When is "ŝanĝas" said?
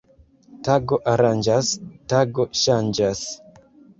2.63-3.23